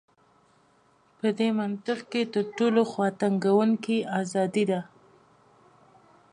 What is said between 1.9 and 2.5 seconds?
کې تر